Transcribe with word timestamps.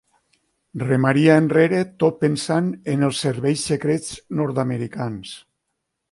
Remaria 0.83 1.33
enrere 1.41 1.81
tot 2.03 2.17
pensant 2.23 2.71
en 2.93 3.07
els 3.09 3.19
serveis 3.25 3.67
secrets 3.73 4.09
nord-americans. 4.41 5.35